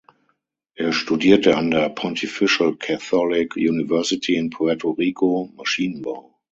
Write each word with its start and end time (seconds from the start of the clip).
Er 0.73 0.93
studierte 0.93 1.55
an 1.57 1.69
der 1.69 1.89
Pontifical 1.89 2.75
Catholic 2.75 3.55
University 3.55 4.35
in 4.35 4.49
Puerto 4.49 4.89
Rico 4.93 5.51
Maschinenbau. 5.55 6.39